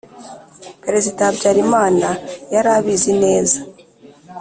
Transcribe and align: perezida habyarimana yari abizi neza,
perezida 0.83 1.21
habyarimana 1.27 2.09
yari 2.53 2.69
abizi 2.77 3.11
neza, 3.23 3.59